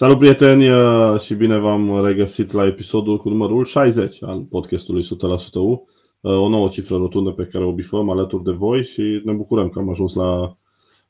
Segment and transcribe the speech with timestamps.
[0.00, 5.06] Salut prieteni uh, și bine v-am regăsit la episodul cu numărul 60 al podcastului 100%
[5.54, 5.86] U.
[6.20, 9.68] Uh, o nouă cifră rotundă pe care o bifăm alături de voi și ne bucurăm
[9.68, 10.56] că am ajuns la,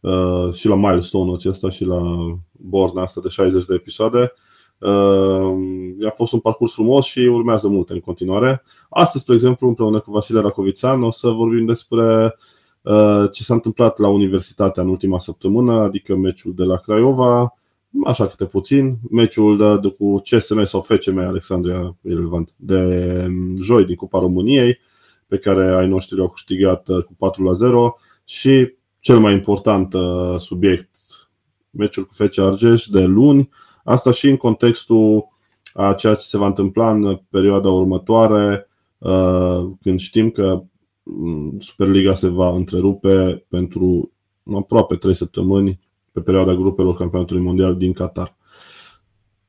[0.00, 2.16] uh, și la milestone-ul acesta și la
[2.52, 4.32] borna asta de 60 de episoade.
[6.06, 8.62] A fost un parcurs frumos și urmează multe în continuare.
[8.90, 12.36] Astăzi, spre exemplu, împreună cu Vasile Racovițan, o să vorbim despre
[13.32, 17.57] ce s-a întâmplat la universitatea în ultima săptămână, adică meciul de la Craiova,
[18.04, 23.94] așa câte puțin, meciul de, de cu CSM sau FCM Alexandria relevant de joi din
[23.94, 24.78] Cupa României,
[25.26, 29.94] pe care ai noștri au câștigat uh, cu 4 la 0 și cel mai important
[29.94, 30.90] uh, subiect,
[31.70, 33.48] meciul cu FC Argeș de luni,
[33.84, 35.28] asta și în contextul
[35.72, 38.68] a ceea ce se va întâmpla în perioada următoare,
[38.98, 40.62] uh, când știm că
[41.02, 44.12] mm, Superliga se va întrerupe pentru
[44.54, 45.80] aproape 3 săptămâni
[46.18, 48.36] pe perioada grupelor campionatului mondial din Qatar.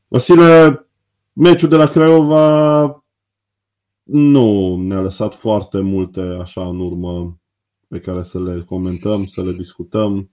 [0.08, 0.86] Vasile,
[1.34, 3.04] meciul de la Craiova
[4.04, 7.40] nu ne-a lăsat foarte multe așa în urmă
[7.88, 10.32] pe care să le comentăm, să le discutăm.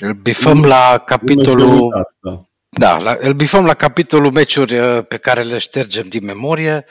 [0.00, 1.88] Îl bifăm la capitolul...
[2.20, 6.84] Da, da la, îl bifăm la capitolul meciuri uh, pe care le ștergem din memorie.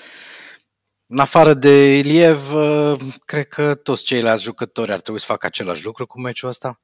[1.07, 5.85] În afară de Iliev, uh, cred că toți ceilalți jucători ar trebui să facă același
[5.85, 6.79] lucru cu meciul ăsta.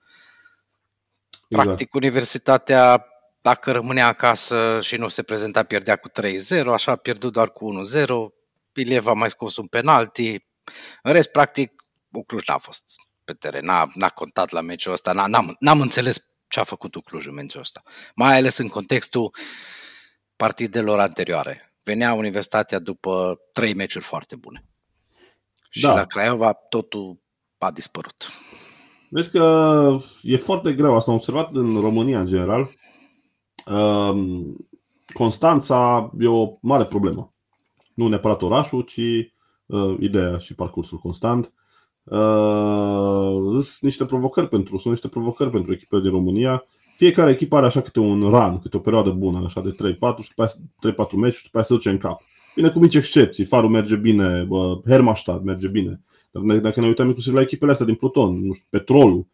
[1.48, 1.68] Exact.
[1.68, 3.06] Practic, universitatea,
[3.42, 7.70] dacă rămânea acasă și nu se prezenta, pierdea cu 3-0, așa a pierdut doar cu
[7.96, 8.08] 1-0.
[8.72, 10.46] Piliev a mai scos un penalti.
[11.04, 11.72] În rest, practic,
[12.12, 12.84] Ucluj n-a fost
[13.24, 16.96] pe teren, n-a, n-a contat la meciul ăsta, n-a, n-am, n-am înțeles ce a făcut
[16.96, 17.82] Ucluj în meciul ăsta.
[18.16, 19.36] Mai ales în contextul
[20.36, 21.74] partidelor anterioare.
[21.84, 24.66] Venea Universitatea după trei meciuri foarte bune.
[25.70, 25.94] Și da.
[25.94, 27.22] la Craiova totul
[27.58, 28.30] a dispărut.
[29.10, 32.70] Vezi că e foarte greu, asta am observat în România în general.
[33.66, 34.56] Um,
[35.14, 37.34] Constanța e o mare problemă.
[37.94, 39.02] Nu neapărat orașul, ci
[39.66, 41.54] uh, ideea și parcursul constant.
[42.04, 46.66] Uh, sunt niște provocări pentru, sunt niște provocări pentru echipele din România.
[46.96, 49.76] Fiecare echipă are așa câte un run, câte o perioadă bună, așa de 3-4
[50.22, 52.22] și după 3-4 meci și după aia se duce în cap.
[52.56, 53.46] Bine, cu mici excepții.
[53.46, 54.48] Farul merge bine,
[54.86, 56.02] Hermastad merge bine.
[56.44, 59.28] Dar dacă ne uităm inclusiv la echipele astea din Pluton, nu știu, Petrolul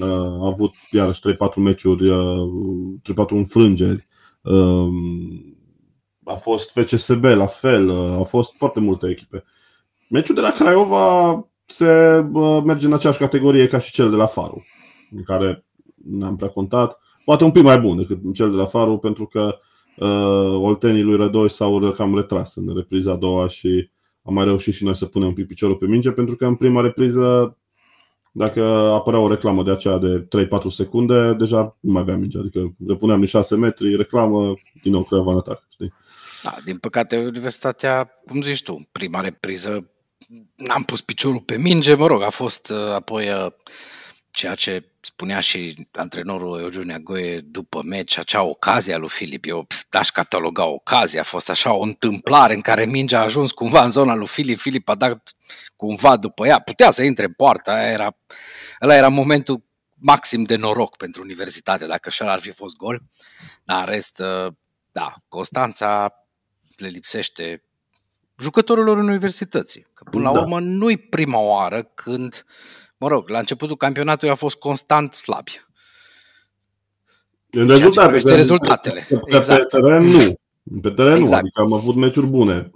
[0.00, 2.10] a avut iarăși 3-4 meciuri,
[3.12, 4.06] 3-4 înfrângeri.
[6.24, 9.44] A fost FCSB la fel, au fost foarte multe echipe.
[10.08, 12.20] Meciul de la Craiova se
[12.64, 14.64] merge în aceeași categorie ca și cel de la Faru,
[15.10, 15.64] în care
[16.04, 16.98] n-am prea contat.
[17.24, 19.58] Poate un pic mai bun decât cel de la Faru, pentru că
[19.96, 23.90] uh, oltenii lui Rădoi s-au cam retras în repriza a doua și
[24.24, 26.54] am mai reușit și noi să punem un pic piciorul pe minge, pentru că în
[26.54, 27.56] prima repriză,
[28.32, 28.62] dacă
[28.92, 32.38] apărea o reclamă de aceea de 3-4 secunde, deja nu mai avea minge.
[32.38, 35.66] Adică repuneam din 6 metri, reclamă, din nou Craiova în atac.
[35.70, 35.92] Știi?
[36.42, 39.88] Da, din păcate, Universitatea, cum zici tu, prima repriză
[40.54, 43.46] n-am pus piciorul pe minge, mă rog, a fost uh, apoi uh,
[44.34, 49.66] ceea ce spunea și antrenorul Eugenio Goe după meci, acea ocazie a lui Filip, eu
[49.90, 53.90] aș cataloga ocazia, a fost așa o întâmplare în care mingea a ajuns cumva în
[53.90, 55.32] zona lui Filip, Filip a dat
[55.76, 58.16] cumva după ea, putea să intre în poartă, aia era,
[58.82, 59.64] ăla era momentul
[59.94, 63.02] maxim de noroc pentru universitate, dacă așa ar fi fost gol,
[63.64, 64.22] dar în rest,
[64.92, 66.14] da, Constanța
[66.76, 67.62] le lipsește
[68.38, 70.40] jucătorilor universității, că până la da.
[70.40, 75.64] urmă nu-i prima oară când uh, mă rog, la începutul campionatului a fost constant slabi.
[77.50, 79.06] În rezultate, pe, rezultatele.
[79.08, 79.68] Pe, exact.
[79.68, 80.34] pe teren nu.
[80.80, 81.30] Pe teren exact.
[81.30, 82.70] nu, adică am avut meciuri bune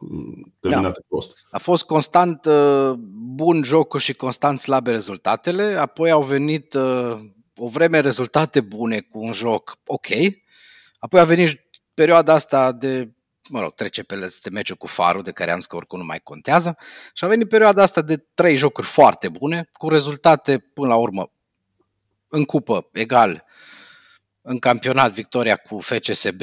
[0.61, 1.06] terminate da.
[1.09, 1.37] prost.
[1.51, 2.93] A fost constant uh,
[3.34, 7.15] bun jocul și constant slabe rezultatele, apoi au venit uh,
[7.56, 10.06] o vreme rezultate bune cu un joc ok,
[10.99, 11.61] apoi a venit
[11.95, 13.11] perioada asta de
[13.50, 16.04] mă rog, trece pe este meciul cu Farul, de care am zis că oricum nu
[16.04, 16.76] mai contează.
[17.12, 21.31] Și a venit perioada asta de trei jocuri foarte bune, cu rezultate până la urmă
[22.28, 23.44] în cupă egal,
[24.42, 26.42] în campionat victoria cu FCSB,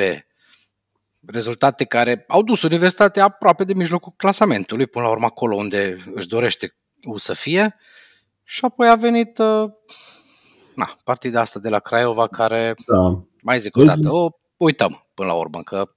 [1.26, 6.28] rezultate care au dus Universitatea aproape de mijlocul clasamentului, până la urmă acolo unde își
[6.28, 7.76] dorește U să fie.
[8.44, 9.70] Și apoi a venit uh,
[10.76, 13.24] na, partida asta de la Craiova care, da.
[13.42, 15.95] mai zic o dată, o uităm până la urmă, că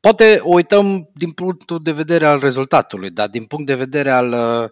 [0.00, 4.32] Poate o uităm din punctul de vedere al rezultatului, dar din punct de vedere al
[4.32, 4.68] uh,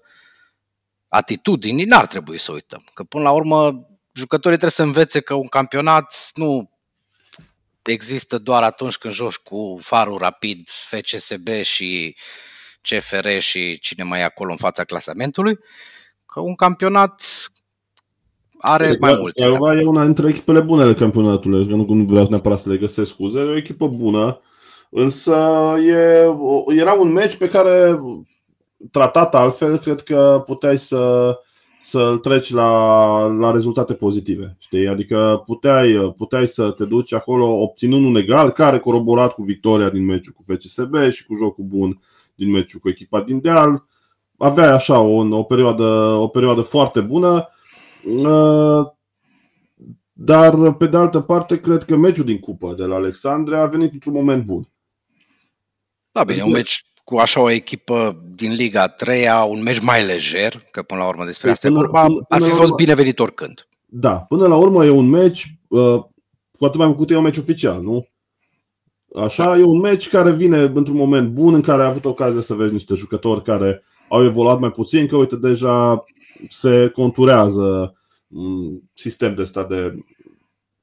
[1.09, 2.85] atitudinii n-ar trebui să uităm.
[2.95, 6.71] Că până la urmă jucătorii trebuie să învețe că un campionat nu
[7.83, 12.17] există doar atunci când joci cu Farul Rapid, FCSB și
[12.81, 15.59] CFR și cine mai e acolo în fața clasamentului,
[16.27, 17.23] că un campionat
[18.59, 19.35] are mai mult.
[19.35, 23.11] Craiova e una dintre echipele bune ale campionatului, că nu vreau neapărat să le găsesc
[23.11, 24.41] scuze, e o echipă bună,
[24.91, 25.37] însă
[25.87, 26.27] e,
[26.77, 28.01] era un meci pe care
[28.91, 31.35] tratat altfel, cred că puteai să
[31.89, 34.57] să-l treci la, la rezultate pozitive.
[34.59, 34.89] Știi?
[34.89, 40.05] Adică puteai, puteai să te duci acolo obținând un egal care coroborat cu victoria din
[40.05, 42.01] meciul cu FCSB și cu jocul bun
[42.35, 43.85] din meciul cu echipa din Deal.
[44.37, 45.85] Aveai așa o, o, perioadă,
[46.19, 47.49] o perioadă foarte bună,
[48.05, 48.87] uh,
[50.13, 53.93] dar pe de altă parte cred că meciul din cupă de la Alexandria a venit
[53.93, 54.69] într-un moment bun.
[56.19, 60.63] Da, bine, un meci cu așa o echipă din Liga 3 un meci mai lejer,
[60.71, 63.69] că până la urmă despre păi asta e vorba, până, ar fi fost binevenit oricând.
[63.87, 65.99] Da, până la urmă e un meci, uh,
[66.59, 68.07] cu atât mai mult e un meci oficial, nu?
[69.15, 69.59] Așa, da.
[69.59, 72.73] e un meci care vine într-un moment bun în care ai avut ocazia să vezi
[72.73, 76.05] niște jucători care au evoluat mai puțin, că uite, deja
[76.49, 77.95] se conturează
[78.29, 79.95] un sistem de stat de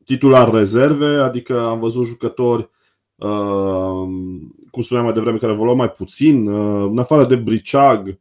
[0.05, 2.69] titular rezerve, adică am văzut jucători
[3.15, 4.07] uh,
[4.75, 8.19] cum spuneam mai devreme, care evoluă mai puțin, uh, în afară de Briceag,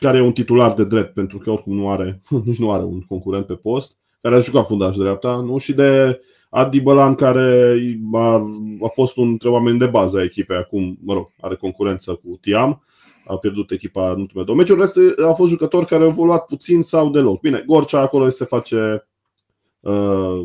[0.00, 3.00] care e un titular de drept, pentru că oricum nu are, nici nu are un
[3.00, 5.58] concurent pe post, care a jucat fundaș dreapta, nu?
[5.58, 7.76] și de Adi Bălan, care
[8.12, 8.34] a,
[8.80, 12.38] a fost un dintre oameni de bază a echipei, acum, mă rog, are concurență cu
[12.40, 12.82] Tiam,
[13.26, 16.82] a pierdut echipa în ultimele două meciuri, restul au fost jucători care au evoluat puțin
[16.82, 17.40] sau deloc.
[17.40, 19.08] Bine, Gorcea acolo se face
[19.80, 20.40] uh,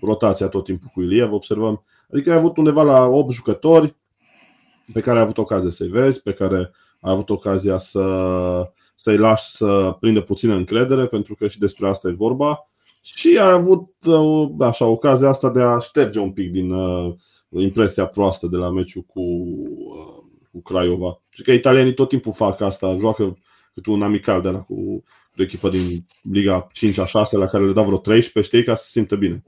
[0.00, 1.84] rotația tot timpul cu Iliev, observăm.
[2.12, 3.96] Adică ai avut undeva la 8 jucători,
[4.92, 6.56] pe care ai avut ocazia să-i vezi, pe care
[7.00, 12.08] ai avut ocazia să, să-i lași să prindă puțină încredere, pentru că și despre asta
[12.08, 12.66] e vorba.
[13.02, 17.14] Și ai avut uh, așa, ocazia asta de a șterge un pic din uh,
[17.48, 20.22] impresia proastă de la meciul cu, uh,
[20.52, 21.22] cu Craiova.
[21.28, 23.38] Și că italienii tot timpul fac asta, joacă
[23.74, 25.02] cât un amical de la cu
[25.38, 28.74] o echipă din Liga 5 a 6 la care le dau vreo 13, știi, ca
[28.74, 29.42] să se simtă bine.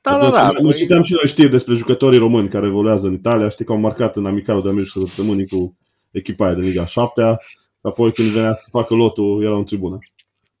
[0.00, 0.50] Da, da, da.
[0.60, 3.48] Noi citeam și noi știri despre jucătorii români care evoluează în Italia.
[3.48, 5.76] Știi că au marcat în amicalul de mijlocul săptămânii cu
[6.10, 7.38] echipa aia de Liga 7
[7.80, 9.98] Apoi când venea să facă lotul, era în tribună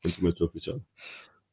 [0.00, 0.80] pentru meciul oficial.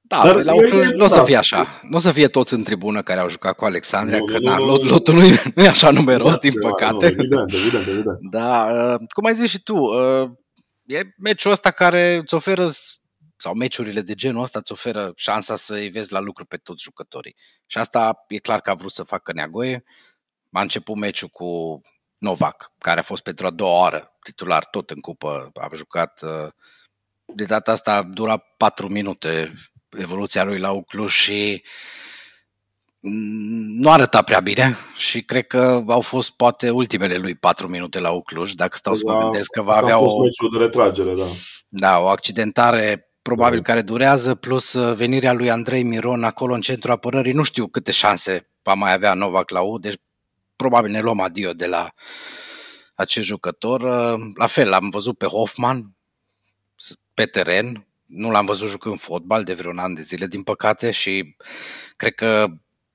[0.01, 1.67] Da, Dar la Cluj nu o să fie așa.
[1.89, 4.49] Nu o să fie toți în tribună care au jucat cu Alexandria, nu, că nu,
[4.49, 7.05] na, nu, lot, lotul nu e, nu e așa numeros, da, din păcate.
[7.05, 8.17] Nu, evident, evident, evident.
[8.31, 10.29] Da, uh, cum ai zis și tu, uh,
[10.85, 12.67] e meciul ăsta care îți oferă
[13.43, 16.83] sau meciurile de genul ăsta îți oferă șansa să îi vezi la lucru pe toți
[16.83, 17.35] jucătorii.
[17.65, 19.83] Și asta e clar că a vrut să facă Neagoie.
[20.51, 21.81] A început meciul cu
[22.17, 25.51] Novak, care a fost pentru a doua oară titular tot în cupă.
[25.53, 26.51] A jucat uh,
[27.35, 29.53] de data asta a durat 4 minute
[29.89, 31.63] evoluția lui la Uclu și
[33.79, 38.11] nu arăta prea bine și cred că au fost poate ultimele lui patru minute la
[38.11, 40.21] Ucluj, dacă stau să mă gândesc că va avea o...
[40.51, 41.25] de retragere, da.
[41.67, 46.93] Da, o accidentare probabil care durează, plus uh, venirea lui Andrei Miron acolo în centrul
[46.93, 47.33] apărării.
[47.33, 50.01] Nu știu câte șanse va mai avea Novak la U, deci
[50.55, 51.93] probabil ne luăm adio de la
[52.95, 53.81] acest jucător.
[53.81, 55.95] Uh, la fel, l-am văzut pe Hoffman
[57.13, 61.35] pe teren, nu l-am văzut jucând fotbal de vreun an de zile, din păcate, și
[61.95, 62.47] cred că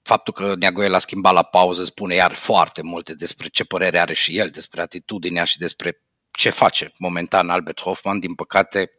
[0.03, 4.15] faptul că Neagoie l-a schimbat la pauză spune iar foarte multe despre ce părere are
[4.15, 8.19] și el, despre atitudinea și despre ce face momentan Albert Hoffman.
[8.19, 8.91] Din păcate,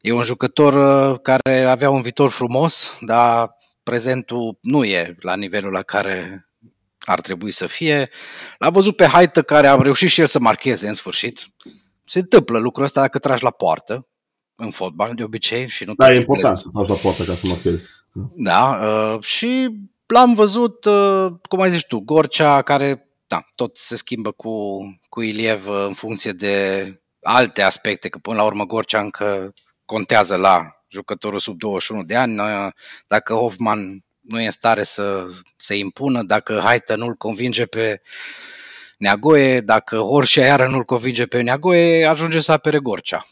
[0.00, 5.72] E un jucător uh, care avea un viitor frumos, dar prezentul nu e la nivelul
[5.72, 6.48] la care
[6.98, 8.10] ar trebui să fie.
[8.58, 11.46] L-a văzut pe Haită care a reușit și el să marcheze în sfârșit.
[12.04, 14.08] Se întâmplă lucrul ăsta dacă tragi la poartă
[14.54, 17.46] în fotbal de obicei și nu Da, e important să tragi la poartă ca să
[17.46, 17.84] marchezi.
[18.34, 19.68] Da, uh, și
[20.06, 25.20] l-am văzut, uh, cum ai zis tu, Gorcea care da, tot se schimbă cu, cu
[25.20, 26.92] Iliev uh, în funcție de
[27.22, 29.54] alte aspecte, că până la urmă Gorcea încă
[29.88, 32.36] contează la jucătorul sub 21 de ani.
[33.06, 35.26] Dacă Hoffman nu e în stare să
[35.56, 38.02] se impună, dacă Haită nu-l convinge pe
[38.98, 43.26] Neagoe, dacă Horșea iară nu-l convinge pe Neagoe, ajunge să apere Gorcea.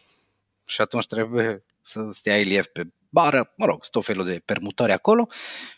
[0.64, 5.28] Și atunci trebuie să stea Iliev pe bară, mă rog, tot felul de permutări acolo.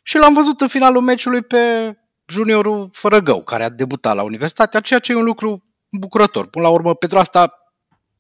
[0.03, 1.93] Și l-am văzut în finalul meciului pe
[2.27, 6.47] juniorul fără gău, care a debutat la universitate, ceea ce e un lucru bucurător.
[6.47, 7.53] Până la urmă, pentru asta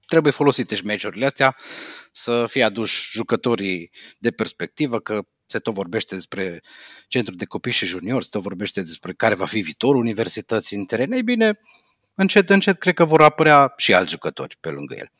[0.06, 1.56] trebuie folosite și meciurile astea
[2.18, 6.60] să fie aduși jucătorii de perspectivă, că se tot vorbește despre
[7.08, 10.84] centru de copii și juniori, se tot vorbește despre care va fi viitorul universității în
[10.84, 11.12] teren.
[11.12, 11.60] Ei bine,
[12.14, 15.10] încet, încet, cred că vor apărea și alți jucători pe lângă el.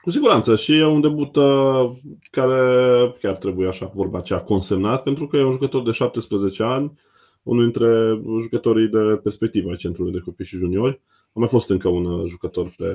[0.00, 1.90] Cu siguranță și e un debut uh,
[2.30, 6.98] care chiar trebuie așa vorba aceea consemnat pentru că e un jucător de 17 ani
[7.42, 11.00] unul dintre jucătorii de perspectivă ai Centrului de Copii și Juniori.
[11.32, 12.94] A mai fost încă un jucător pe,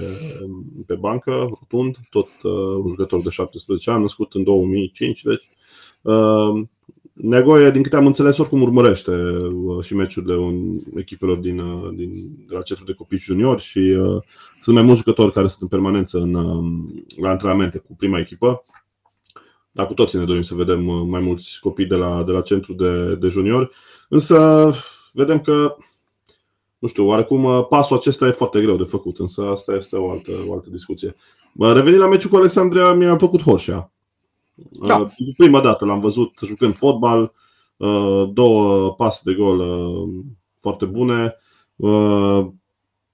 [0.86, 2.30] pe bancă, rotund, tot
[2.84, 5.50] un jucător de 17 ani, născut în 2005, deci
[7.16, 12.36] Negoie, din câte am înțeles, oricum urmărește uh, și meciurile în echipelor din, uh, din
[12.48, 14.22] de la centru de copii juniori și uh,
[14.62, 16.64] sunt mai mulți jucători care sunt în permanență în, uh,
[17.22, 18.64] la antrenamente cu prima echipă.
[19.72, 22.42] Dar cu toții ne dorim să vedem uh, mai mulți copii de la, de la
[22.42, 23.70] centru de, de juniori.
[24.10, 24.72] Însă
[25.14, 25.76] vedem că,
[26.86, 30.32] nu știu, oarecum pasul acesta e foarte greu de făcut, însă asta este o altă,
[30.48, 31.16] o altă discuție.
[31.60, 33.92] Revenind la meciul cu Alexandria, mi-a plăcut Horșa.
[34.72, 34.96] Da.
[34.96, 37.34] Uh, prima dată l-am văzut jucând fotbal,
[37.78, 40.26] uh, două pase de gol uh,
[40.60, 41.36] foarte bune.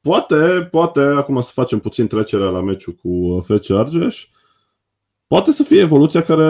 [0.01, 4.27] Poate, poate, acum să facem puțin trecerea la meciul cu FC Argeș,
[5.27, 6.43] poate să fie evoluția care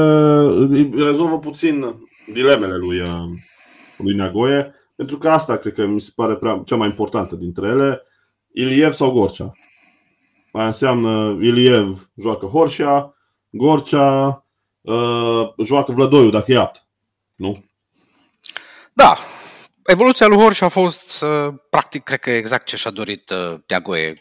[1.06, 1.96] rezolvă puțin
[2.34, 3.01] dilemele lui,
[3.98, 7.67] lui Neagoie, pentru că asta cred că mi se pare prea, cea mai importantă dintre
[7.67, 8.01] ele,
[8.53, 9.51] Iliev sau Gorcea.
[10.51, 13.15] Mai înseamnă Iliev joacă Horșia,
[13.50, 14.46] Gorcea
[14.81, 16.88] uh, joacă Vlădoiu, dacă e apt.
[17.36, 17.65] Nu?
[18.93, 19.17] Da.
[19.86, 24.13] Evoluția lui Horș a fost, uh, practic, cred că exact ce și-a dorit uh, Teagoe.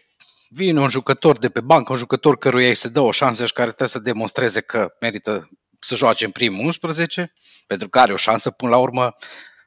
[0.49, 3.53] Vine un jucător de pe bancă, un jucător căruia îi se dă o șansă și
[3.53, 7.33] care trebuie să demonstreze că merită să joace în primul 11,
[7.67, 9.17] pentru că are o șansă până la urmă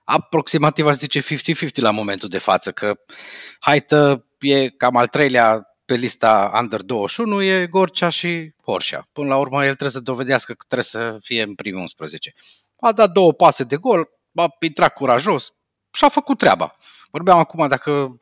[0.04, 2.94] aproximativ, aș zice, 50-50 la momentul de față, că
[3.60, 9.10] Haită e cam al treilea pe lista Under 21 e Gorcea și Horșa.
[9.12, 12.34] Până la urmă, el trebuie să dovedească că trebuie să fie în primul 11.
[12.80, 15.54] A dat două pase de gol, a intrat curajos
[15.92, 16.72] și a făcut treaba.
[17.12, 18.18] Vorbeam acum dacă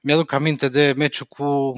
[0.00, 1.72] mi-aduc aminte de meciul cu,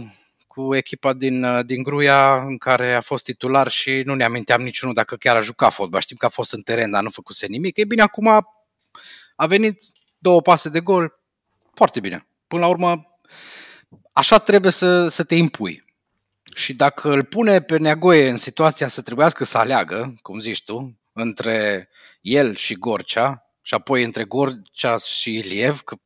[0.46, 4.94] cu echipa din, din Gruia în care a fost titular și nu ne aminteam niciunul
[4.94, 6.00] dacă chiar a jucat fotbal.
[6.00, 7.76] Știm că a fost în teren, dar nu făcuse nimic.
[7.76, 8.46] E bine, acum
[9.34, 9.82] a venit
[10.18, 11.20] două pase de gol,
[11.74, 12.26] foarte bine.
[12.46, 13.18] Până la urmă,
[14.12, 15.84] așa trebuie să, să te impui.
[16.54, 20.98] Și dacă îl pune pe Neagoie în situația să trebuiască să aleagă, cum zici tu,
[21.12, 21.88] între
[22.20, 25.96] el și Gorcea, și apoi între Gorcea și Iliev, că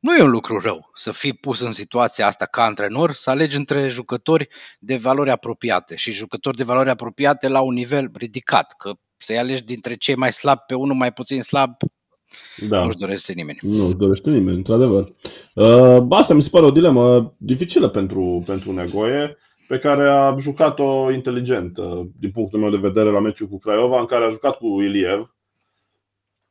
[0.00, 3.56] nu e un lucru rău să fii pus în situația asta ca antrenor, să alegi
[3.56, 4.48] între jucători
[4.78, 9.62] de valori apropiate și jucători de valori apropiate la un nivel ridicat, că să-i alegi
[9.62, 11.76] dintre cei mai slabi pe unul mai puțin slab,
[12.68, 12.84] da.
[12.84, 13.58] Nu-și dorește nimeni.
[13.60, 15.08] Nu-și dorește nimeni, într-adevăr.
[15.54, 19.36] Uh, asta mi se pare o dilemă dificilă pentru, pentru Negoie,
[19.68, 24.00] pe care a jucat-o inteligent, uh, din punctul meu de vedere, la meciul cu Craiova,
[24.00, 25.34] în care a jucat cu Iliev,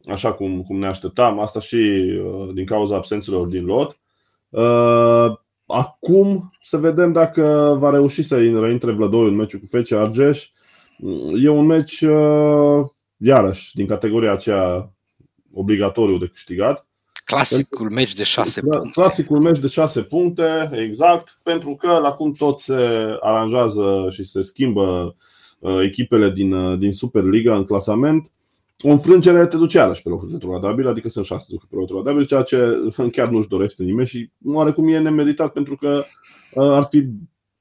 [0.05, 3.99] așa cum, cum ne așteptam, asta și uh, din cauza absențelor din lot.
[4.49, 10.49] Uh, acum să vedem dacă va reuși să reintre Vlădoi în meciul cu Fece Argeș.
[11.43, 12.85] E un meci, uh,
[13.17, 14.91] iarăși, din categoria aceea
[15.57, 16.87] obligatoriu de câștigat.
[17.25, 19.01] Clasicul meci de șase da, puncte.
[19.01, 22.73] Clasicul meci de șase puncte, exact, pentru că la cum tot se
[23.21, 25.15] aranjează și se schimbă
[25.59, 28.31] uh, echipele din, uh, din Superliga în clasament,
[28.83, 31.89] o înfrângere te duce iarăși pe locul de troladabil, adică sunt șase locuri pe locul
[31.89, 32.77] troladabil, ceea ce
[33.15, 36.03] chiar nu-și dorește nimeni și oarecum e nemeritat pentru că
[36.53, 37.05] uh, ar fi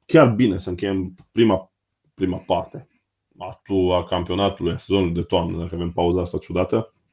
[0.06, 1.72] chiar bine să încheiem prima,
[2.14, 2.88] prima parte
[3.92, 7.05] a campionatului, a sezonului de toamnă, dacă avem pauza asta ciudată, Uh,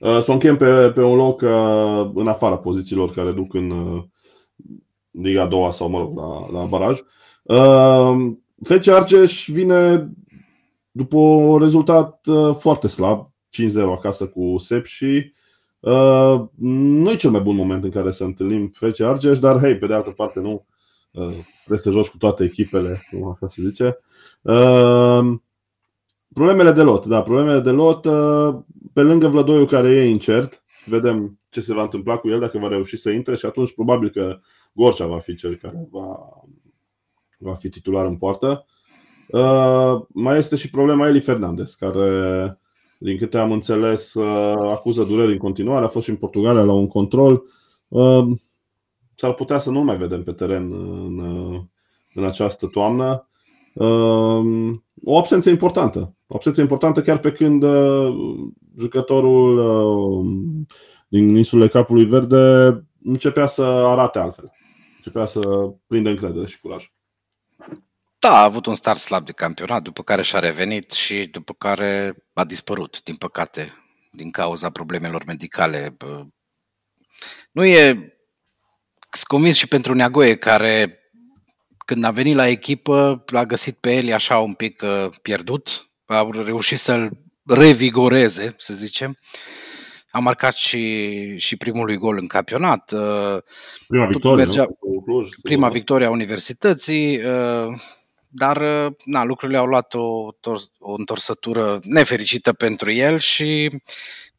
[0.00, 4.02] să o închem pe, pe un loc uh, în afara pozițiilor care duc în uh,
[5.10, 6.98] Liga a doua sau, mă rog, la, la baraj.
[8.62, 10.10] FC Argeș vine
[10.90, 12.26] după un rezultat
[12.58, 15.32] foarte slab, 5-0 acasă cu Sep și
[15.80, 19.78] uh, nu e cel mai bun moment în care să întâlnim FC Argeș, dar hei,
[19.78, 20.66] pe de altă parte nu
[21.10, 23.98] uh, trebuie să joci cu toate echipele, cum așa se zice.
[24.42, 25.38] Uh,
[26.34, 28.54] Problemele de lot, da, problemele de lot, uh,
[28.98, 32.68] pe lângă Vlădoiu care e incert, vedem ce se va întâmpla cu el dacă va
[32.68, 34.38] reuși să intre și atunci probabil că
[34.72, 36.18] Gorcea va fi cel care va,
[37.38, 38.66] va fi titular în poartă.
[39.28, 42.60] Uh, mai este și problema Eli Fernandez, care,
[42.98, 46.72] din câte am înțeles, uh, acuză dureri în continuare, a fost și în Portugalia la
[46.72, 47.42] un control.
[49.14, 51.18] S-ar putea să nu mai vedem pe teren în,
[52.14, 53.28] în această toamnă.
[55.02, 58.14] O absență importantă o absență importantă chiar pe când uh,
[58.78, 60.56] jucătorul uh,
[61.08, 62.72] din insulele Capului Verde
[63.04, 64.52] începea să arate altfel.
[64.96, 65.40] Începea să
[65.86, 66.92] prindă încredere și curaj.
[68.18, 72.24] Da, a avut un start slab de campionat, după care și-a revenit și după care
[72.32, 73.72] a dispărut, din păcate,
[74.12, 75.96] din cauza problemelor medicale.
[77.52, 78.12] Nu e
[79.22, 80.98] convins și pentru Neagoie, care
[81.88, 86.30] când a venit la echipă, l-a găsit pe Eli așa un pic uh, pierdut, au
[86.30, 87.10] reușit să-l
[87.44, 89.18] revigoreze, să zicem.
[90.10, 92.94] a marcat și, și primul lui gol în campionat.
[93.86, 95.00] Prima victorie, mergea, nu?
[95.00, 97.20] Cluj, prima victorie a universității,
[98.28, 98.58] dar
[99.04, 100.26] na, lucrurile au luat o,
[100.78, 103.70] o întorsătură nefericită pentru el și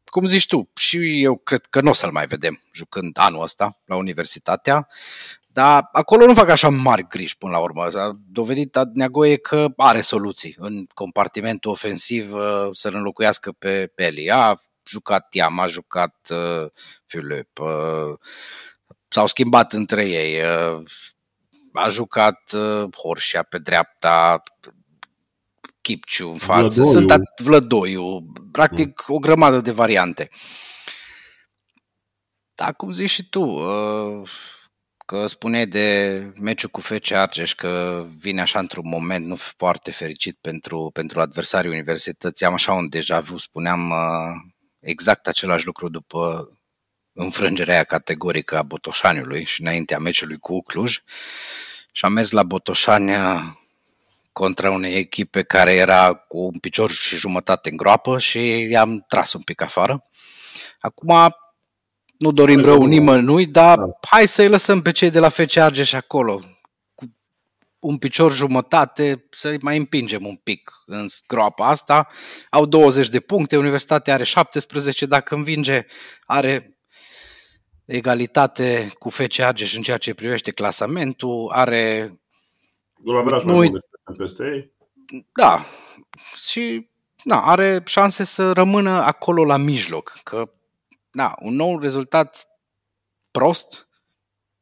[0.05, 3.79] cum zici tu, și eu cred că nu o să-l mai vedem jucând anul ăsta
[3.85, 4.87] la universitatea,
[5.59, 7.89] dar acolo nu fac așa mari griji până la urmă.
[7.89, 12.33] S-a dovedit Neagoie că are soluții în compartimentul ofensiv
[12.71, 14.31] să-l înlocuiască pe, pe Eli.
[14.31, 14.55] A
[14.87, 16.71] jucat Tiam, a jucat uh,
[17.05, 18.17] Philip, uh,
[19.07, 20.41] s-au schimbat între ei.
[20.43, 20.83] Uh,
[21.73, 24.43] a jucat uh, Horșia pe dreapta,
[25.81, 26.91] Chipciu în față, Vlădoiu.
[26.91, 29.15] sunt at- Vlădoiu, practic mm.
[29.15, 30.29] o grămadă de variante.
[32.55, 34.29] Da, cum zici și tu, uh,
[35.09, 40.37] că spuneai de meciul cu FC Argeș că vine așa într-un moment nu foarte fericit
[40.41, 42.45] pentru, pentru adversarii universității.
[42.45, 46.49] Am așa un deja vu, spuneam uh, exact același lucru după
[47.13, 50.99] înfrângerea aia categorică a Botoșaniului și înaintea meciului cu Cluj
[51.93, 53.57] și am mers la Botoșania
[54.31, 59.33] contra unei echipe care era cu un picior și jumătate în groapă și i-am tras
[59.33, 60.03] un pic afară.
[60.79, 61.33] Acum
[62.19, 63.85] nu dorim rău nimănui, dar da.
[64.09, 66.41] hai să-i lăsăm pe cei de la FC Argeș acolo,
[66.95, 67.05] cu
[67.79, 72.07] un picior jumătate, să-i mai împingem un pic în groapa asta.
[72.49, 75.85] Au 20 de puncte, Universitatea are 17, dacă învinge
[76.25, 76.77] are
[77.85, 82.19] egalitate cu FC Argeș în ceea ce privește clasamentul, are...
[84.05, 84.71] Nu, peste ei?
[85.33, 85.65] Da,
[86.49, 86.89] și
[87.23, 90.51] da, are șanse să rămână acolo la mijloc, că
[91.11, 92.47] da, un nou rezultat
[93.31, 93.87] prost,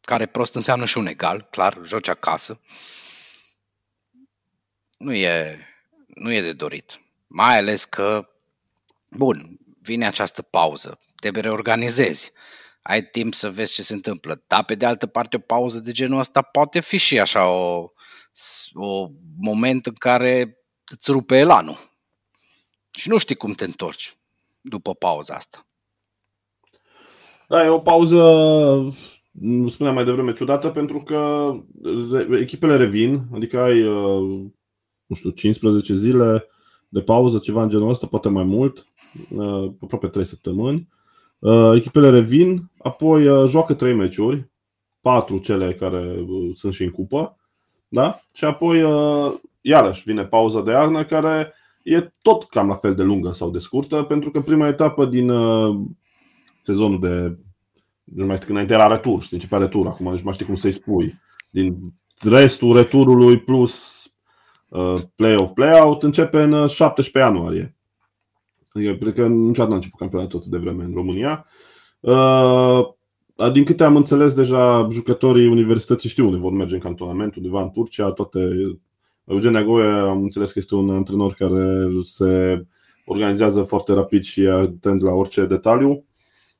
[0.01, 2.61] care prost înseamnă și un egal, clar, joci acasă,
[4.97, 5.59] nu e,
[6.07, 7.01] nu e de dorit.
[7.27, 8.29] Mai ales că,
[9.07, 12.31] bun, vine această pauză, te reorganizezi,
[12.81, 14.43] ai timp să vezi ce se întâmplă.
[14.47, 17.91] Dar, pe de altă parte, o pauză de genul ăsta poate fi și așa o,
[18.73, 21.95] o moment în care îți rupe elanul.
[22.91, 24.17] Și nu știi cum te întorci
[24.61, 25.66] după pauza asta.
[27.49, 28.17] Da, e o pauză,
[29.31, 31.51] nu spuneam mai devreme, ciudată, pentru că
[32.39, 34.45] echipele revin, adică ai, uh,
[35.05, 36.47] nu știu, 15 zile
[36.89, 38.87] de pauză, ceva în genul ăsta, poate mai mult,
[39.35, 40.87] uh, aproape 3 săptămâni.
[41.39, 44.49] Uh, echipele revin, apoi joacă 3 meciuri,
[45.01, 47.37] 4 cele care sunt și în cupă,
[47.87, 48.19] da?
[48.33, 48.83] Și apoi,
[49.61, 53.59] iarăși, vine pauza de iarnă care e tot cam la fel de lungă sau de
[53.59, 55.31] scurtă, pentru că prima etapă din
[56.67, 57.37] sezonul de
[58.03, 60.71] nu mai știu, înainte era retur, știi, începea retur, acum nu mai știu cum să-i
[60.71, 61.13] spui.
[61.51, 64.03] Din restul returului plus
[64.67, 67.75] uh, play-off, play-out începe în 17 uh, ianuarie.
[68.69, 71.45] Adică, cred că niciodată n-a început campionatul atât de vreme în România.
[71.99, 72.95] Uh,
[73.51, 77.71] din câte am înțeles deja, jucătorii universității știu unde vor merge în cantonament, undeva în
[77.71, 78.39] Turcia, toate
[79.23, 82.63] Eugen Agoie am înțeles că este un antrenor care se
[83.05, 86.05] organizează foarte rapid și e atent la orice detaliu.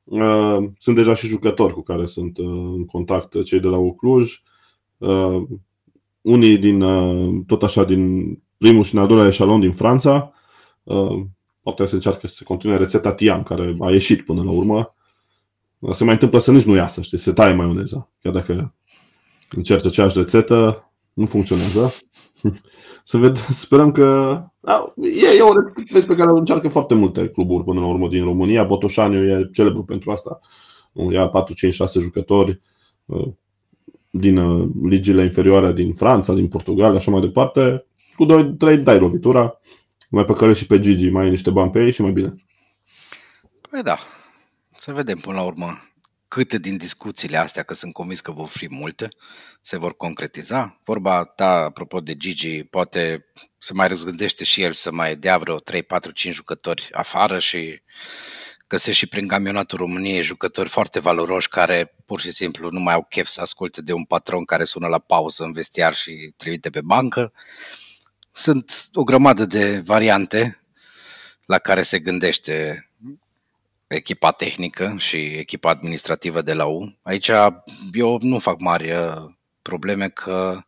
[0.08, 4.42] Uh, sunt deja și jucători cu care sunt uh, în contact, cei de la Ucluj.
[4.96, 5.42] Uh,
[6.20, 6.84] unii din,
[7.44, 10.32] tot așa, din primul și în al doilea eșalon din Franța.
[11.62, 14.94] Poate să încearcă să se continue rețeta Tiam, care a ieșit până la urmă.
[15.90, 18.10] Se mai întâmplă să nici nu iasă, știi, se taie maioneza.
[18.22, 18.74] Chiar dacă
[19.50, 20.87] încerci aceeași rețetă,
[21.18, 21.94] nu funcționează.
[23.10, 24.40] Să vedem, sperăm că...
[24.60, 25.52] Da, e, e o
[25.90, 28.64] vezi pe care o încearcă foarte multe cluburi până la urmă din România.
[28.64, 30.38] Botoșaniu e celebru pentru asta.
[31.10, 32.60] Ia 4, 5, 6 jucători
[33.04, 33.28] uh,
[34.10, 37.86] din uh, ligile inferioare din Franța, din Portugalia, așa mai departe.
[38.16, 39.60] Cu 2, 3 dai lovitura,
[40.10, 42.34] mai pe și pe Gigi, mai ai niște bani pe ei și mai bine.
[43.70, 43.96] Păi da,
[44.76, 45.66] să vedem până la urmă
[46.28, 49.08] câte din discuțiile astea, că sunt convins că vor fi multe,
[49.60, 50.80] se vor concretiza.
[50.84, 53.26] Vorba ta, apropo de Gigi, poate
[53.58, 57.82] să mai răzgândește și el să mai dea vreo 3, 4, 5 jucători afară și
[58.66, 63.06] găsești și prin campionatul României jucători foarte valoroși care pur și simplu nu mai au
[63.08, 66.80] chef să asculte de un patron care sună la pauză în vestiar și trimite pe
[66.80, 67.32] bancă.
[68.32, 70.62] Sunt o grămadă de variante
[71.46, 72.87] la care se gândește
[73.88, 76.98] echipa tehnică și echipa administrativă de la U.
[77.02, 77.30] Aici
[77.92, 79.24] eu nu fac mari uh,
[79.62, 80.58] probleme că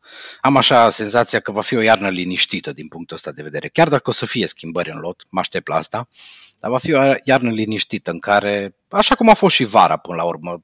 [0.40, 3.68] am așa senzația că va fi o iarnă liniștită din punctul ăsta de vedere.
[3.68, 6.08] Chiar dacă o să fie schimbări în lot, mă aștept la asta,
[6.58, 10.16] dar va fi o iarnă liniștită în care, așa cum a fost și vara până
[10.16, 10.62] la urmă,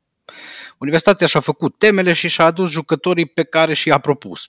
[0.79, 4.49] Universitatea și-a făcut temele și și-a adus jucătorii pe care și-a propus.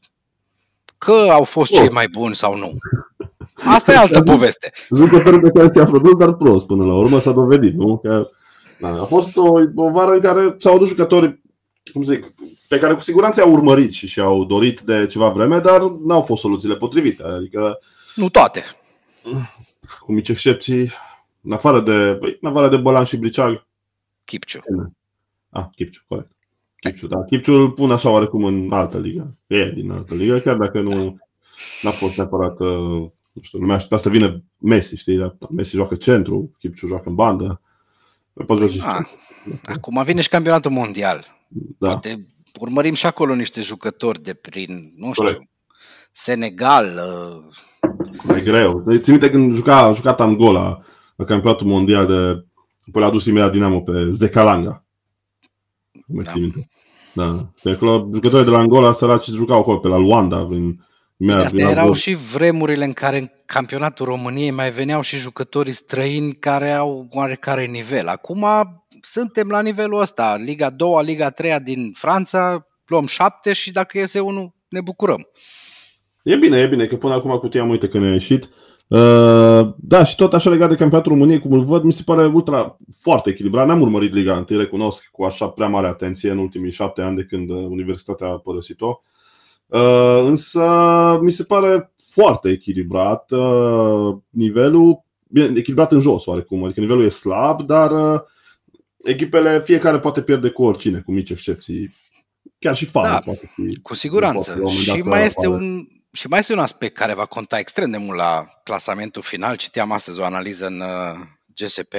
[0.97, 2.77] Că au fost cei mai buni sau nu.
[3.65, 4.71] Asta e altă poveste.
[4.95, 7.97] Jucătorul pe care ți-a produs, dar prost până la urmă s-a dovedit, nu?
[7.97, 8.27] Că
[8.79, 11.41] Da, a fost o, o vară în care s-au adus jucători,
[11.93, 12.33] cum zic,
[12.67, 16.41] pe care cu siguranță au urmărit și și-au dorit de ceva vreme, dar n-au fost
[16.41, 17.23] soluțiile potrivite.
[17.23, 17.79] Adică,
[18.15, 18.63] nu toate.
[19.99, 20.91] Cu mici excepții,
[21.41, 23.65] în afară de, păi, în afară de Bălan și Briceag.
[24.25, 24.59] Kipciu.
[25.49, 26.31] Ah, Kipciu, corect.
[26.79, 27.23] Kipciu, da.
[27.23, 29.35] Kipciu îl pun așa oarecum în altă ligă.
[29.47, 31.17] E din altă ligă, chiar dacă nu
[31.81, 35.35] n-a fost neapărat, uh, nu știu, lumea aștepta să vină Messi, știi?
[35.49, 37.61] Messi joacă centru, Kipciu joacă în bandă.
[38.45, 39.05] Poți ah,
[39.63, 41.25] acum vine și campionatul mondial.
[41.77, 41.87] Da.
[41.87, 42.27] Poate
[42.59, 45.49] urmărim și acolo niște jucători de prin, nu știu, Corect.
[46.11, 46.85] Senegal.
[46.85, 47.55] Uh...
[48.23, 48.85] Mai greu.
[48.97, 50.81] Ți minte când juca, a jucat Angola
[51.15, 52.45] la campionatul mondial de...
[52.87, 54.85] Apoi l-a dus imediat Dinamo pe Zecalanga.
[56.07, 56.31] Mai da.
[56.35, 56.69] minte.
[57.13, 57.51] Da.
[57.63, 60.85] Pe acolo, jucătorii de la Angola săraci jucau acolo pe la Luanda, prin
[61.19, 66.33] Bine, astea erau și vremurile în care în campionatul României mai veneau și jucătorii străini
[66.33, 68.07] care au oarecare nivel.
[68.07, 68.45] Acum
[69.01, 74.19] suntem la nivelul ăsta, Liga 2, Liga 3 din Franța, luăm șapte și dacă iese
[74.19, 75.27] unul ne bucurăm.
[76.23, 78.49] E bine, e bine, că până acum cutia, uite că ne-a ieșit.
[78.87, 82.25] Uh, da, și tot așa legat de campionatul României, cum îl văd, mi se pare
[82.25, 83.67] ultra foarte echilibrat.
[83.67, 87.23] N-am urmărit Liga 1, recunosc, cu așa prea mare atenție în ultimii șapte ani de
[87.23, 88.87] când uh, Universitatea a părăsit-o.
[88.87, 89.16] Uh,
[90.23, 90.63] însă
[91.21, 97.09] mi se pare foarte echilibrat uh, nivelul, bine, echilibrat în jos oarecum, adică nivelul e
[97.09, 98.21] slab, dar uh,
[99.03, 101.95] echipele fiecare poate pierde cu oricine, cu mici excepții.
[102.59, 103.79] Chiar și Fana da, poate fi.
[103.81, 104.63] Cu siguranță.
[104.67, 108.17] Și mai, este un, și mai este un aspect care va conta extrem de mult
[108.17, 109.55] la clasamentul final.
[109.55, 110.83] Citeam astăzi o analiză în
[111.55, 111.93] GSP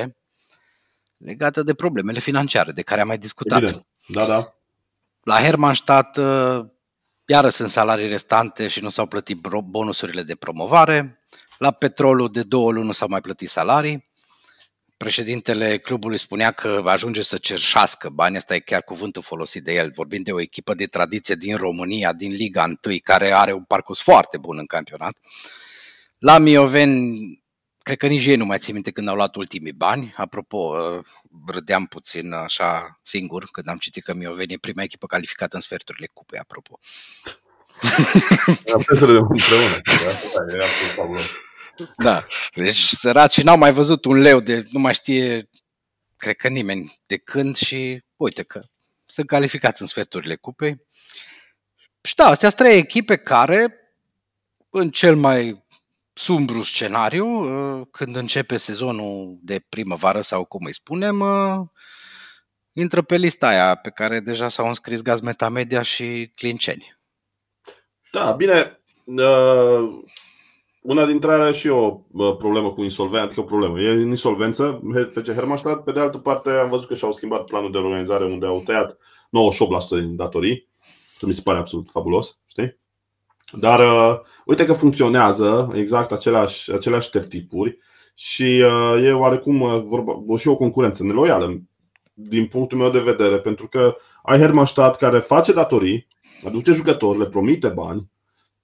[1.18, 3.62] legată de problemele financiare de care am mai discutat.
[3.62, 3.86] Evident.
[4.06, 4.54] Da, da.
[5.22, 6.20] La Hermannstadt
[7.30, 11.20] Iară sunt salarii restante și nu s-au plătit bonusurile de promovare.
[11.58, 14.08] La petrolul de două luni nu s-au mai plătit salarii.
[14.96, 19.90] Președintele clubului spunea că ajunge să cerșească bani, ăsta e chiar cuvântul folosit de el,
[19.94, 24.00] vorbind de o echipă de tradiție din România, din Liga 1, care are un parcurs
[24.00, 25.16] foarte bun în campionat.
[26.18, 27.27] La Mioveni
[27.88, 30.14] cred că nici ei nu mai țin minte când au luat ultimii bani.
[30.16, 31.04] Apropo, uh,
[31.46, 36.06] râdeam puțin așa singur când am citit că mi-o venit prima echipă calificată în sferturile
[36.12, 36.78] cupei, apropo.
[38.74, 39.80] Am să râdem împreună.
[41.96, 45.48] Da, da, deci săracii n-au mai văzut un leu de, nu mai știe,
[46.16, 48.60] cred că nimeni de când și uite că
[49.06, 50.86] sunt calificați în sferturile cupei.
[52.02, 53.74] Și da, astea sunt trei echipe care,
[54.70, 55.66] în cel mai
[56.18, 61.60] sumbru scenariu, uh, când începe sezonul de primăvară sau cum îi spunem, uh,
[62.72, 66.98] intră pe lista aia pe care deja s-au înscris Gaz Metamedia și Clinceni.
[68.12, 68.80] Da, bine.
[69.04, 70.02] Uh,
[70.82, 71.90] una dintre ele are și o
[72.38, 73.80] problemă cu insolvență, adică o problemă.
[73.80, 74.80] E în insolvență,
[75.14, 75.84] FC Hermannstadt.
[75.84, 78.92] Pe de altă parte, am văzut că și-au schimbat planul de organizare unde au tăiat
[78.92, 78.98] 98%
[79.88, 80.68] din datorii.
[81.20, 82.78] Mi se pare absolut fabulos, știi?
[83.52, 87.78] Dar uh, uite că funcționează exact aceleași, aceleași tertipuri
[88.14, 91.62] și uh, e oarecum uh, vorba, și o concurență neloială
[92.14, 96.06] din punctul meu de vedere, pentru că ai Hermannstadt care face datorii,
[96.46, 98.10] aduce jucători, le promite bani,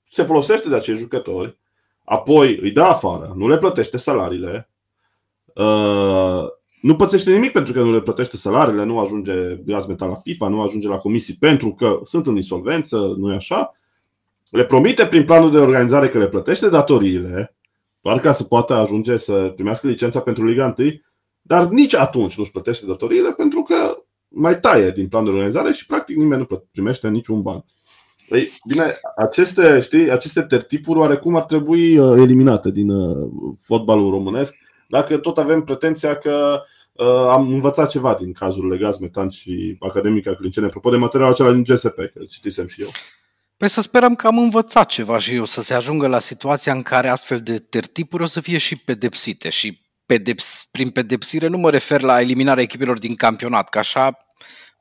[0.08, 1.58] se folosește de acești jucători,
[2.04, 4.70] apoi îi dă afară, nu le plătește salariile,
[5.54, 6.44] uh,
[6.80, 10.48] nu pățește nimic pentru că nu le plătește salariile, nu ajunge gaz metal la FIFA,
[10.48, 13.74] nu ajunge la comisii pentru că sunt în insolvență, nu e așa
[14.50, 17.56] le promite prin planul de organizare că le plătește datoriile,
[18.00, 20.88] doar ca să poată ajunge să primească licența pentru Liga 1,
[21.40, 23.74] dar nici atunci nu-și plătește datoriile pentru că
[24.28, 27.64] mai taie din planul de organizare și practic nimeni nu primește niciun ban.
[28.28, 33.30] Ei, bine, aceste, știi, aceste tertipuri oarecum ar trebui uh, eliminate din uh,
[33.60, 34.56] fotbalul românesc,
[34.88, 36.60] dacă tot avem pretenția că
[36.92, 41.52] uh, am învățat ceva din cazul Legaz Metan și Academica Clincene, apropo de materialul acela
[41.52, 42.88] din GSP, că citisem și eu.
[43.64, 46.82] Păi să sperăm că am învățat ceva și eu, să se ajungă la situația în
[46.82, 49.48] care astfel de tertipuri o să fie și pedepsite.
[49.48, 54.18] Și pedeps, prin pedepsire nu mă refer la eliminarea echipelor din campionat, că așa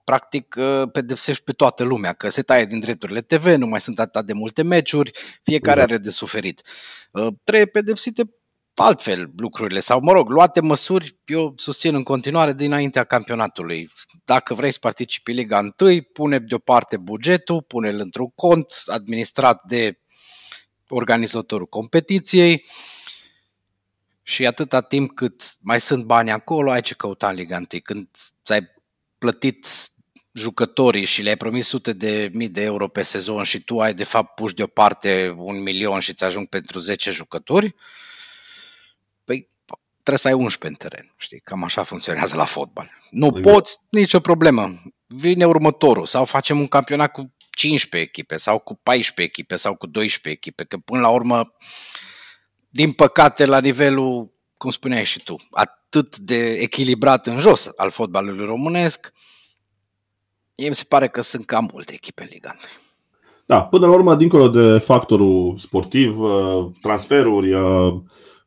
[0.03, 3.99] practic uh, pedepsești pe toată lumea, că se taie din drepturile TV, nu mai sunt
[3.99, 5.11] atât de multe meciuri,
[5.43, 5.91] fiecare exact.
[5.91, 6.61] are de suferit.
[7.11, 8.23] Uh, trebuie pedepsite
[8.75, 13.89] altfel lucrurile sau, mă rog, luate măsuri, eu susțin în continuare dinaintea campionatului.
[14.25, 19.99] Dacă vrei să participi Liga 1, pune deoparte bugetul, pune-l într-un cont administrat de
[20.87, 22.65] organizatorul competiției
[24.23, 27.65] și atâta timp cât mai sunt bani acolo, ai ce căuta în Liga 1.
[27.83, 28.07] Când
[28.43, 28.61] ți-ai
[29.17, 29.67] plătit
[30.31, 34.03] jucătorii și le-ai promis sute de mii de euro pe sezon și tu ai de
[34.03, 37.75] fapt puși deoparte un milion și ți ajung pentru 10 jucători,
[40.03, 41.13] trebuie să ai 11 în teren.
[41.17, 41.39] Știi?
[41.39, 42.89] Cam așa funcționează la fotbal.
[43.09, 43.43] Nu exact.
[43.43, 44.81] poți, nicio problemă.
[45.07, 49.87] Vine următorul sau facem un campionat cu 15 echipe sau cu 14 echipe sau cu
[49.87, 51.53] 12 echipe, că până la urmă,
[52.69, 58.45] din păcate, la nivelul, cum spuneai și tu, atât de echilibrat în jos al fotbalului
[58.45, 59.13] românesc,
[60.57, 62.55] mie mi se pare că sunt cam multe echipe în Liga
[63.45, 67.93] Da, până la urmă, dincolo de factorul sportiv, uh, transferuri, uh,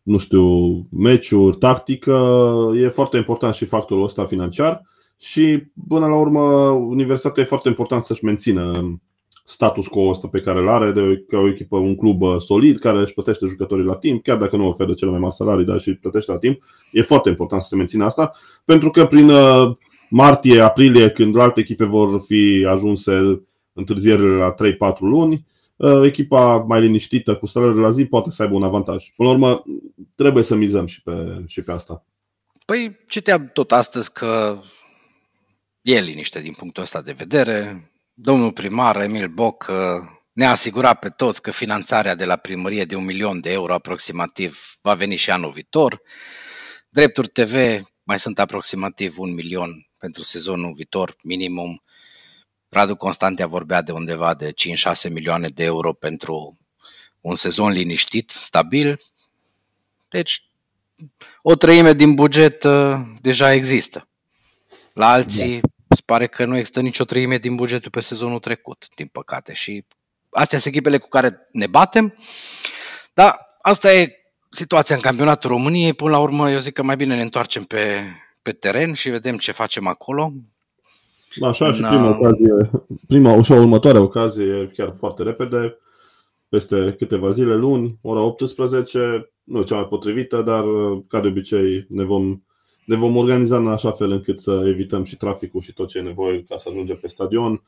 [0.06, 4.82] nu știu, meciuri, tactică, e foarte important și factorul ăsta financiar
[5.18, 6.40] și până la urmă
[6.70, 8.98] universitatea e foarte important să-și mențină
[9.44, 12.98] status quo ăsta pe care îl are de ca o echipă, un club solid care
[12.98, 15.94] își plătește jucătorii la timp, chiar dacă nu oferă cele mai mari salarii, dar și
[15.94, 16.62] plătește la timp.
[16.92, 18.32] E foarte important să se mențină asta,
[18.64, 19.76] pentru că prin uh,
[20.10, 23.42] martie, aprilie, când alte echipe vor fi ajunse
[23.72, 24.54] întârzierile la
[24.94, 25.54] 3-4 luni, uh,
[26.02, 29.12] echipa mai liniștită cu salariile la zi poate să aibă un avantaj.
[29.16, 29.62] Până la urmă,
[30.14, 32.04] trebuie să mizăm și pe, și pe asta.
[32.64, 34.58] Păi citeam tot astăzi că
[35.80, 37.90] e liniște din punctul ăsta de vedere.
[38.14, 39.70] Domnul primar Emil Boc
[40.32, 44.60] ne-a asigurat pe toți că finanțarea de la primărie de un milion de euro aproximativ
[44.80, 46.00] va veni și anul viitor.
[46.88, 47.54] Drepturi TV
[48.02, 51.82] mai sunt aproximativ un milion pentru sezonul viitor minimum.
[52.68, 56.58] Radu Constantea vorbea de undeva de 5-6 milioane de euro pentru
[57.20, 59.00] un sezon liniștit, stabil.
[60.08, 60.50] Deci,
[61.42, 64.08] o treime din buget uh, deja există.
[64.92, 65.96] La alții, da.
[65.96, 69.52] se pare că nu există nicio treime din bugetul pe sezonul trecut, din păcate.
[69.52, 69.84] Și
[70.30, 72.14] astea sunt echipele cu care ne batem.
[73.14, 74.12] Dar asta e
[74.50, 75.92] situația în campionatul României.
[75.92, 78.02] Până la urmă, eu zic că mai bine ne întoarcem pe,
[78.42, 80.32] pe teren și vedem ce facem acolo.
[81.42, 82.70] Așa, și prima ocazie,
[83.08, 85.78] prima sau următoarea ocazie, chiar foarte repede,
[86.48, 90.64] peste câteva zile, luni, ora 18, nu cea mai potrivită, dar
[91.08, 92.42] ca de obicei ne vom,
[92.84, 96.02] ne vom organiza în așa fel încât să evităm și traficul și tot ce e
[96.02, 97.62] nevoie ca să ajungem pe stadion.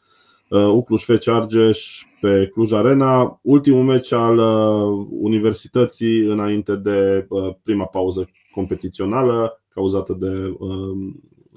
[0.49, 7.55] Uh, Ucluș Fece Argeș pe Cluj Arena, ultimul meci al uh, universității înainte de uh,
[7.63, 10.57] prima pauză competițională cauzată de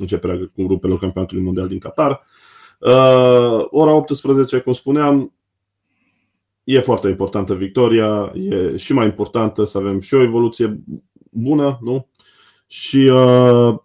[0.02, 2.24] începerea grupelor campionatului mondial din Qatar.
[3.70, 5.34] Ora 18, cum spuneam,
[6.64, 10.84] e foarte importantă victoria, e și mai importantă să avem și o evoluție
[11.30, 12.08] bună, nu?
[12.68, 13.76] Și uh,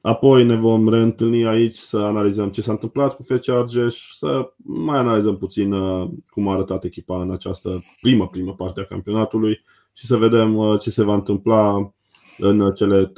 [0.00, 4.98] apoi ne vom reîntâlni aici să analizăm ce s-a întâmplat cu FC Argeș, să mai
[4.98, 10.06] analizăm puțin uh, cum a arătat echipa în această primă, primă parte a campionatului și
[10.06, 11.93] să vedem uh, ce se va întâmpla
[12.38, 13.12] în cele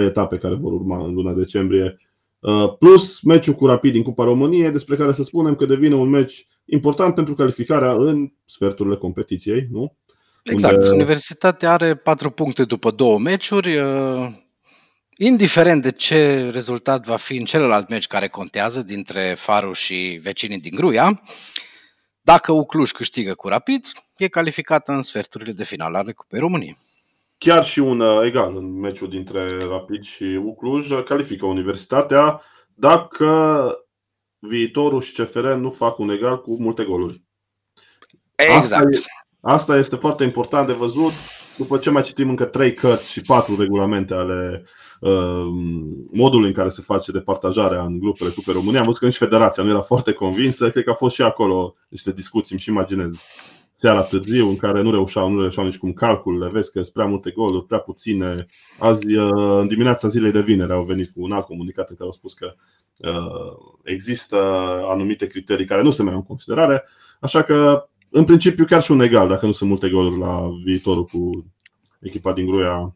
[0.00, 1.98] 3-4 etape care vor urma în luna decembrie.
[2.38, 6.08] Uh, plus meciul cu Rapid din Cupa României, despre care să spunem că devine un
[6.08, 9.96] meci important pentru calificarea în sferturile competiției, nu?
[10.42, 10.76] Exact.
[10.76, 10.88] Unde...
[10.88, 13.76] Universitatea are patru puncte după două meciuri.
[13.76, 14.28] Uh,
[15.16, 20.60] indiferent de ce rezultat va fi în celălalt meci care contează dintre Faru și vecinii
[20.60, 21.22] din Gruia,
[22.20, 26.76] dacă Ucluș câștigă cu Rapid, e calificată în sferturile de finală ale Cupei României.
[27.38, 32.40] Chiar și un uh, egal în meciul dintre Rapid și Ucluj califică Universitatea
[32.74, 33.70] dacă
[34.38, 37.24] viitorul și CFR nu fac un egal cu multe goluri.
[38.34, 38.62] Exact.
[38.62, 39.02] Asta, e,
[39.40, 41.12] asta este foarte important de văzut.
[41.56, 44.64] După ce mai citim încă trei cărți și patru regulamente ale
[45.00, 45.46] uh,
[46.12, 49.62] modului în care se face departajarea în grupele Cupe România, am văzut că nici federația
[49.62, 50.70] nu era foarte convinsă.
[50.70, 53.14] Cred că a fost și acolo niște discuții, îmi și imaginez
[53.78, 57.06] seara târziu în care nu reușeau, nu reușeau nici cum calculele, vezi că sunt prea
[57.06, 58.44] multe goluri, prea puține.
[58.78, 62.08] Azi, uh, în dimineața zilei de vineri, au venit cu un alt comunicat în care
[62.08, 62.54] au spus că
[62.96, 64.36] uh, există
[64.88, 66.84] anumite criterii care nu se mai au în considerare,
[67.20, 71.04] așa că în principiu chiar și un egal, dacă nu sunt multe goluri la viitorul
[71.04, 71.46] cu
[72.00, 72.94] echipa din Gruia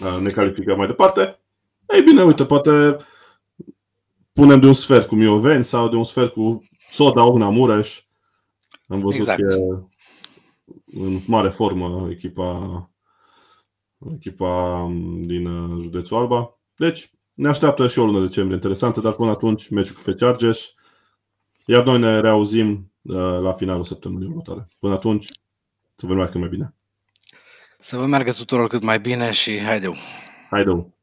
[0.00, 1.38] uh, ne califică mai departe.
[1.94, 2.96] Ei bine, uite, poate
[4.32, 8.02] punem de un sfert cu Mioveni sau de un sfert cu Soda Ogna Mureș.
[8.88, 9.40] Am văzut exact.
[9.40, 9.82] că
[10.84, 12.90] în mare formă echipa,
[14.14, 14.86] echipa
[15.20, 16.58] din uh, județul Alba.
[16.76, 20.36] Deci ne așteaptă și o lună decembrie interesantă, dar până atunci meciul cu Fece
[21.66, 24.68] iar noi ne reauzim uh, la finalul săptămânii următoare.
[24.78, 25.26] Până atunci,
[25.96, 26.74] să vă meargă mai bine.
[27.78, 29.94] Să vă meargă tuturor cât mai bine și haideu!
[30.50, 30.94] Haideu!